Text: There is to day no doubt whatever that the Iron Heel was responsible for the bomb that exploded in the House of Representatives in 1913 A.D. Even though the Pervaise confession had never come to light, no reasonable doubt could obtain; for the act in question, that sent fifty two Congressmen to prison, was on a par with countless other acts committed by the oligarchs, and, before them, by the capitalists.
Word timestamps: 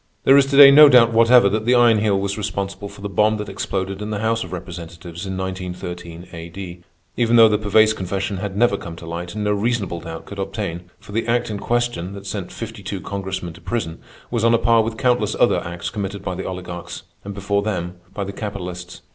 There 0.23 0.35
is 0.35 0.47
to 0.47 0.57
day 0.57 0.71
no 0.71 0.89
doubt 0.89 1.13
whatever 1.13 1.47
that 1.49 1.63
the 1.67 1.75
Iron 1.75 1.99
Heel 1.99 2.19
was 2.19 2.35
responsible 2.35 2.89
for 2.89 3.01
the 3.01 3.07
bomb 3.09 3.37
that 3.37 3.47
exploded 3.49 4.01
in 4.01 4.09
the 4.09 4.17
House 4.17 4.43
of 4.43 4.51
Representatives 4.51 5.27
in 5.27 5.37
1913 5.37 6.27
A.D. 6.33 6.83
Even 7.17 7.35
though 7.35 7.47
the 7.47 7.59
Pervaise 7.59 7.93
confession 7.93 8.37
had 8.37 8.57
never 8.57 8.77
come 8.77 8.95
to 8.95 9.05
light, 9.05 9.35
no 9.35 9.51
reasonable 9.53 9.99
doubt 9.99 10.25
could 10.25 10.39
obtain; 10.39 10.89
for 10.99 11.11
the 11.11 11.27
act 11.27 11.51
in 11.51 11.59
question, 11.59 12.13
that 12.13 12.25
sent 12.25 12.51
fifty 12.51 12.81
two 12.81 12.99
Congressmen 12.99 13.53
to 13.53 13.61
prison, 13.61 13.99
was 14.31 14.43
on 14.43 14.55
a 14.55 14.57
par 14.57 14.81
with 14.81 14.97
countless 14.97 15.35
other 15.39 15.63
acts 15.63 15.91
committed 15.91 16.23
by 16.23 16.33
the 16.33 16.47
oligarchs, 16.47 17.03
and, 17.23 17.35
before 17.35 17.61
them, 17.61 17.97
by 18.11 18.23
the 18.23 18.33
capitalists. 18.33 19.01